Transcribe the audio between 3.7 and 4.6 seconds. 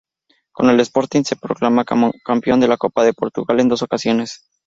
ocasiones.